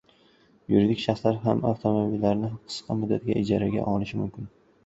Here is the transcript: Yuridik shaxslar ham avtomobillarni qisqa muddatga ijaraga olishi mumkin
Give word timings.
Yuridik 0.75 1.03
shaxslar 1.03 1.37
ham 1.43 1.61
avtomobillarni 1.71 2.49
qisqa 2.71 2.99
muddatga 3.03 3.37
ijaraga 3.45 3.85
olishi 3.93 4.23
mumkin 4.25 4.51